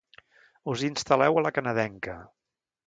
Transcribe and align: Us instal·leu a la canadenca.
Us 0.73 0.85
instal·leu 0.89 1.39
a 1.43 1.47
la 1.49 1.53
canadenca. 1.59 2.19